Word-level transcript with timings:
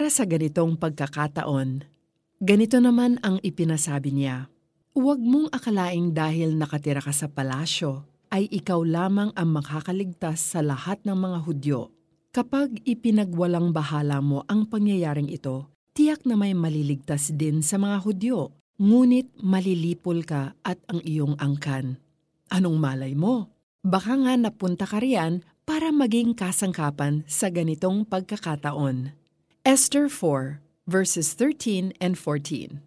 para 0.00 0.08
sa 0.08 0.24
ganitong 0.24 0.80
pagkakataon. 0.80 1.84
Ganito 2.40 2.80
naman 2.80 3.20
ang 3.20 3.36
ipinasabi 3.44 4.16
niya. 4.16 4.48
Huwag 4.96 5.20
mong 5.20 5.52
akalaing 5.52 6.16
dahil 6.16 6.56
nakatira 6.56 7.04
ka 7.04 7.12
sa 7.12 7.28
palasyo, 7.28 8.08
ay 8.32 8.48
ikaw 8.48 8.80
lamang 8.80 9.28
ang 9.36 9.52
makakaligtas 9.52 10.40
sa 10.40 10.64
lahat 10.64 11.04
ng 11.04 11.12
mga 11.12 11.38
Hudyo. 11.44 11.92
Kapag 12.32 12.80
ipinagwalang 12.88 13.76
bahala 13.76 14.24
mo 14.24 14.40
ang 14.48 14.64
pangyayaring 14.64 15.28
ito, 15.28 15.68
tiyak 15.92 16.24
na 16.24 16.32
may 16.32 16.56
maliligtas 16.56 17.36
din 17.36 17.60
sa 17.60 17.76
mga 17.76 18.00
Hudyo, 18.00 18.56
ngunit 18.80 19.28
malilipol 19.44 20.24
ka 20.24 20.56
at 20.64 20.80
ang 20.88 21.04
iyong 21.04 21.36
angkan. 21.36 22.00
Anong 22.48 22.80
malay 22.80 23.12
mo? 23.12 23.52
Baka 23.84 24.16
nga 24.16 24.32
napunta 24.32 24.88
ka 24.88 24.96
riyan 24.96 25.44
para 25.68 25.92
maging 25.92 26.32
kasangkapan 26.32 27.20
sa 27.28 27.52
ganitong 27.52 28.08
pagkakataon. 28.08 29.19
Esther 29.70 30.10
4, 30.10 30.58
verses 30.90 31.30
13 31.38 31.94
and 32.02 32.18
14 32.18 32.82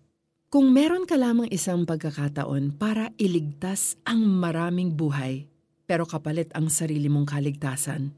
Kung 0.52 0.76
meron 0.76 1.08
ka 1.08 1.16
lamang 1.16 1.48
isang 1.48 1.88
pagkakataon 1.88 2.76
para 2.76 3.08
iligtas 3.16 3.96
ang 4.04 4.28
maraming 4.28 4.92
buhay, 4.92 5.48
pero 5.88 6.04
kapalit 6.04 6.52
ang 6.52 6.68
sarili 6.68 7.08
mong 7.08 7.40
kaligtasan, 7.40 8.12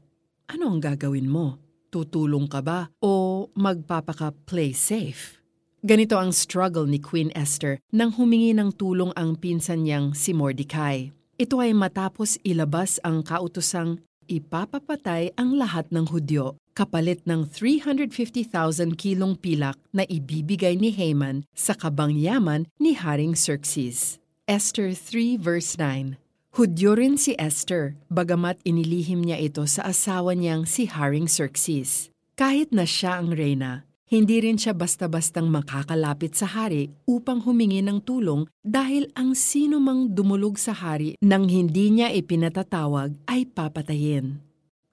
ano 0.50 0.64
ang 0.66 0.82
gagawin 0.82 1.30
mo? 1.30 1.62
Tutulong 1.94 2.50
ka 2.50 2.58
ba 2.58 2.90
o 2.98 3.46
magpapaka-play 3.54 4.74
safe? 4.74 5.38
Ganito 5.86 6.18
ang 6.18 6.34
struggle 6.34 6.90
ni 6.90 6.98
Queen 6.98 7.30
Esther 7.38 7.78
nang 7.94 8.18
humingi 8.18 8.50
ng 8.50 8.74
tulong 8.74 9.14
ang 9.14 9.38
pinsan 9.38 9.86
niyang 9.86 10.10
si 10.10 10.34
Mordecai. 10.34 11.14
Ito 11.38 11.62
ay 11.62 11.70
matapos 11.70 12.34
ilabas 12.42 12.98
ang 13.06 13.22
kautusang 13.22 14.02
ipapapatay 14.26 15.38
ang 15.38 15.54
lahat 15.54 15.86
ng 15.94 16.10
Hudyo 16.10 16.58
kapalit 16.76 17.24
ng 17.24 17.48
350,000 17.48 18.92
kilong 19.00 19.32
pilak 19.40 19.80
na 19.96 20.04
ibibigay 20.04 20.76
ni 20.76 20.92
Haman 20.92 21.48
sa 21.56 21.72
kabangyaman 21.72 22.68
ni 22.76 22.92
Haring 22.92 23.32
Xerxes. 23.32 24.20
Esther 24.44 24.92
3 24.92 25.40
verse 25.40 25.80
9 25.80 26.20
Hudyo 26.56 26.96
rin 26.96 27.20
si 27.20 27.36
Esther, 27.36 27.96
bagamat 28.08 28.60
inilihim 28.64 29.20
niya 29.24 29.36
ito 29.40 29.64
sa 29.68 29.88
asawa 29.92 30.32
niyang 30.32 30.64
si 30.64 30.88
Haring 30.88 31.28
Xerxes. 31.28 32.08
Kahit 32.32 32.72
na 32.72 32.88
siya 32.88 33.20
ang 33.20 33.32
reyna, 33.32 33.84
hindi 34.08 34.40
rin 34.40 34.56
siya 34.56 34.72
basta-bastang 34.72 35.52
makakalapit 35.52 36.32
sa 36.32 36.48
hari 36.48 36.94
upang 37.04 37.44
humingi 37.44 37.82
ng 37.82 38.00
tulong 38.00 38.48
dahil 38.62 39.10
ang 39.18 39.34
sino 39.34 39.82
mang 39.82 40.08
dumulog 40.08 40.56
sa 40.56 40.72
hari 40.72 41.18
nang 41.20 41.50
hindi 41.50 41.92
niya 41.92 42.14
ipinatatawag 42.14 43.18
ay 43.28 43.44
papatayin. 43.50 44.40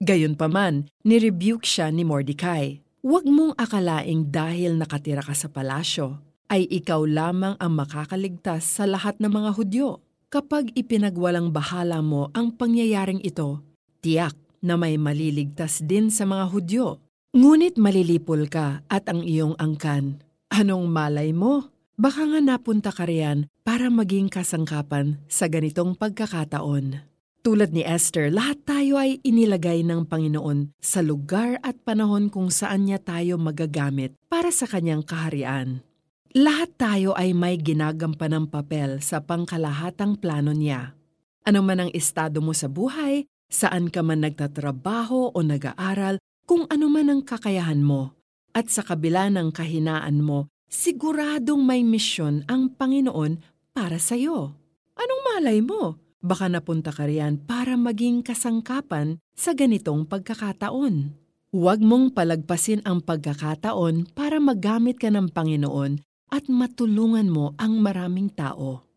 Gayunpaman, 0.04 0.92
nirebuke 1.08 1.64
siya 1.64 1.88
ni 1.88 2.04
Mordecai. 2.04 2.84
Huwag 3.00 3.24
mong 3.24 3.56
akalaing 3.56 4.28
dahil 4.28 4.76
nakatira 4.76 5.24
ka 5.24 5.32
sa 5.32 5.48
palasyo, 5.48 6.20
ay 6.52 6.68
ikaw 6.68 7.08
lamang 7.08 7.56
ang 7.56 7.72
makakaligtas 7.72 8.68
sa 8.68 8.84
lahat 8.84 9.16
ng 9.24 9.32
mga 9.32 9.56
Hudyo. 9.56 10.04
Kapag 10.28 10.76
ipinagwalang 10.76 11.56
bahala 11.56 12.04
mo 12.04 12.28
ang 12.36 12.52
pangyayaring 12.52 13.24
ito, 13.24 13.64
tiyak 14.04 14.36
na 14.60 14.76
may 14.76 15.00
maliligtas 15.00 15.80
din 15.80 16.12
sa 16.12 16.28
mga 16.28 16.52
Hudyo. 16.52 17.00
Ngunit 17.32 17.80
malilipol 17.80 18.52
ka 18.52 18.84
at 18.92 19.08
ang 19.08 19.24
iyong 19.24 19.56
angkan. 19.56 20.20
Anong 20.52 20.92
malay 20.92 21.32
mo? 21.32 21.72
Baka 21.96 22.28
nga 22.28 22.44
napunta 22.44 22.92
ka 22.92 23.08
riyan 23.08 23.48
para 23.64 23.88
maging 23.88 24.28
kasangkapan 24.28 25.24
sa 25.32 25.48
ganitong 25.48 25.96
pagkakataon. 25.96 27.13
Tulad 27.44 27.76
ni 27.76 27.84
Esther, 27.84 28.32
lahat 28.32 28.64
tayo 28.64 28.96
ay 28.96 29.20
inilagay 29.20 29.84
ng 29.84 30.08
Panginoon 30.08 30.80
sa 30.80 31.04
lugar 31.04 31.60
at 31.60 31.76
panahon 31.84 32.32
kung 32.32 32.48
saan 32.48 32.88
niya 32.88 33.04
tayo 33.04 33.36
magagamit 33.36 34.16
para 34.32 34.48
sa 34.48 34.64
kanyang 34.64 35.04
kaharian. 35.04 35.84
Lahat 36.32 36.72
tayo 36.80 37.12
ay 37.20 37.36
may 37.36 37.60
ginagampanang 37.60 38.48
papel 38.48 39.04
sa 39.04 39.20
pangkalahatang 39.20 40.24
plano 40.24 40.56
niya. 40.56 40.96
Ano 41.44 41.60
man 41.68 41.84
ang 41.84 41.92
estado 41.92 42.40
mo 42.40 42.56
sa 42.56 42.72
buhay, 42.72 43.28
saan 43.52 43.92
ka 43.92 44.00
man 44.00 44.24
nagtatrabaho 44.24 45.36
o 45.36 45.38
nag-aaral, 45.44 46.24
kung 46.48 46.64
ano 46.72 46.88
man 46.88 47.12
ang 47.12 47.28
kakayahan 47.28 47.84
mo, 47.84 48.16
at 48.56 48.72
sa 48.72 48.88
kabila 48.88 49.28
ng 49.28 49.52
kahinaan 49.52 50.24
mo, 50.24 50.48
siguradong 50.72 51.60
may 51.60 51.84
misyon 51.84 52.48
ang 52.48 52.72
Panginoon 52.72 53.44
para 53.76 54.00
sa 54.00 54.16
iyo. 54.16 54.56
Anong 54.96 55.22
malay 55.28 55.60
mo? 55.60 56.00
Baka 56.24 56.48
napunta 56.48 56.96
ka 56.96 57.04
riyan 57.04 57.44
para 57.44 57.76
maging 57.76 58.24
kasangkapan 58.24 59.20
sa 59.36 59.52
ganitong 59.52 60.08
pagkakataon. 60.08 61.20
Huwag 61.52 61.84
mong 61.84 62.16
palagpasin 62.16 62.80
ang 62.88 63.04
pagkakataon 63.04 64.16
para 64.16 64.40
magamit 64.40 65.04
ka 65.04 65.12
ng 65.12 65.36
Panginoon 65.36 66.00
at 66.32 66.48
matulungan 66.48 67.28
mo 67.28 67.52
ang 67.60 67.78
maraming 67.84 68.32
tao. 68.32 68.88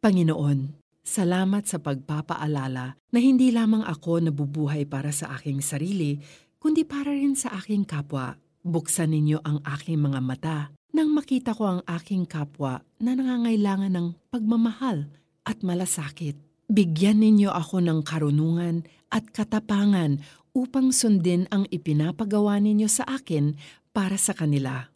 Panginoon, 0.00 0.72
salamat 1.04 1.68
sa 1.68 1.78
pagpapaalala 1.84 2.96
na 2.96 3.18
hindi 3.20 3.52
lamang 3.52 3.84
ako 3.84 4.32
nabubuhay 4.32 4.88
para 4.88 5.12
sa 5.12 5.36
aking 5.36 5.60
sarili, 5.60 6.16
kundi 6.56 6.88
para 6.88 7.12
rin 7.12 7.36
sa 7.36 7.60
aking 7.60 7.84
kapwa. 7.84 8.40
Buksan 8.64 9.12
ninyo 9.12 9.44
ang 9.44 9.60
aking 9.68 10.00
mga 10.00 10.20
mata 10.24 10.58
nang 10.96 11.12
makita 11.12 11.52
ko 11.52 11.78
ang 11.78 11.80
aking 11.84 12.24
kapwa 12.24 12.80
na 12.98 13.12
nangangailangan 13.12 13.92
ng 13.92 14.08
pagmamahal 14.32 15.06
at 15.44 15.60
malasakit. 15.62 16.49
Bigyan 16.70 17.18
ninyo 17.18 17.50
ako 17.50 17.82
ng 17.82 18.06
karunungan 18.06 18.86
at 19.10 19.26
katapangan 19.34 20.22
upang 20.54 20.94
sundin 20.94 21.50
ang 21.50 21.66
ipinapagawa 21.66 22.62
ninyo 22.62 22.86
sa 22.86 23.02
akin 23.10 23.58
para 23.90 24.14
sa 24.14 24.38
kanila. 24.38 24.86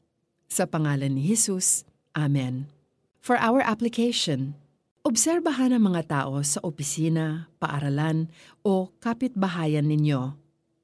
Sa 0.47 0.71
pangalan 0.71 1.19
ni 1.19 1.27
Jesus, 1.27 1.83
Amen. 2.15 2.71
For 3.19 3.35
our 3.35 3.59
application, 3.59 4.55
obserbahan 5.03 5.75
ang 5.75 5.91
mga 5.91 6.07
tao 6.07 6.47
sa 6.47 6.63
opisina, 6.63 7.51
paaralan 7.59 8.31
o 8.63 8.95
kapitbahayan 9.03 9.91
ninyo. 9.91 10.31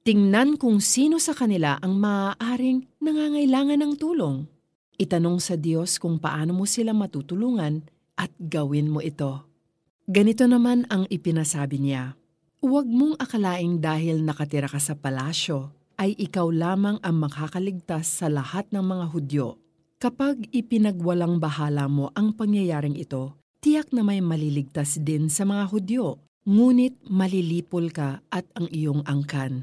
Tingnan 0.02 0.58
kung 0.58 0.82
sino 0.82 1.22
sa 1.22 1.38
kanila 1.38 1.78
ang 1.78 2.02
maaaring 2.02 2.82
nangangailangan 2.98 3.78
ng 3.78 3.92
tulong. 3.94 4.42
Itanong 4.98 5.38
sa 5.38 5.54
Diyos 5.54 6.02
kung 6.02 6.18
paano 6.18 6.50
mo 6.50 6.66
sila 6.66 6.90
matutulungan 6.90 7.86
at 8.18 8.34
gawin 8.42 8.90
mo 8.90 8.98
ito. 8.98 9.49
Ganito 10.10 10.42
naman 10.50 10.90
ang 10.90 11.06
ipinasabi 11.06 11.78
niya. 11.78 12.18
Huwag 12.58 12.82
mong 12.90 13.22
akalaing 13.22 13.78
dahil 13.78 14.26
nakatira 14.26 14.66
ka 14.66 14.82
sa 14.82 14.98
palasyo, 14.98 15.70
ay 16.02 16.18
ikaw 16.18 16.50
lamang 16.50 16.98
ang 16.98 17.14
makakaligtas 17.22 18.18
sa 18.18 18.26
lahat 18.26 18.66
ng 18.74 18.82
mga 18.82 19.06
Hudyo. 19.06 19.62
Kapag 20.02 20.50
ipinagwalang 20.50 21.38
bahala 21.38 21.86
mo 21.86 22.10
ang 22.18 22.34
pangyayaring 22.34 22.98
ito, 22.98 23.38
tiyak 23.62 23.94
na 23.94 24.02
may 24.02 24.18
maliligtas 24.18 24.98
din 24.98 25.30
sa 25.30 25.46
mga 25.46 25.70
Hudyo, 25.70 26.18
ngunit 26.42 27.06
malilipol 27.06 27.94
ka 27.94 28.18
at 28.34 28.50
ang 28.58 28.66
iyong 28.74 29.06
angkan. 29.06 29.62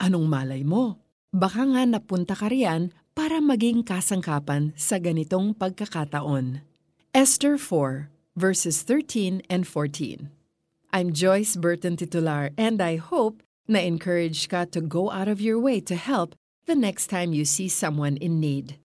Anong 0.00 0.24
malay 0.24 0.64
mo? 0.64 1.04
Baka 1.36 1.68
nga 1.68 1.84
napunta 1.84 2.32
ka 2.32 2.48
riyan 2.48 2.96
para 3.12 3.44
maging 3.44 3.84
kasangkapan 3.84 4.72
sa 4.72 4.96
ganitong 4.96 5.52
pagkakataon. 5.52 6.64
Esther 7.12 7.60
4, 7.60 8.08
verses 8.36 8.80
13 8.80 9.42
and 9.50 9.66
14 9.66 10.30
I'm 10.90 11.12
Joyce 11.12 11.54
Burton 11.54 11.96
Titular 11.96 12.48
and 12.56 12.80
I 12.80 12.96
hope 12.96 13.42
na-encourage 13.68 14.48
ka 14.48 14.64
to 14.72 14.80
go 14.80 15.10
out 15.10 15.28
of 15.28 15.40
your 15.40 15.58
way 15.58 15.80
to 15.80 15.94
help 15.94 16.34
the 16.64 16.74
next 16.74 17.08
time 17.08 17.34
you 17.34 17.44
see 17.44 17.68
someone 17.68 18.16
in 18.16 18.40
need. 18.40 18.78